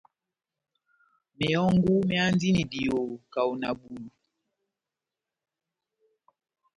[1.37, 3.03] Mehɔngu méhandini diyoho
[3.33, 4.05] kahá na bulu.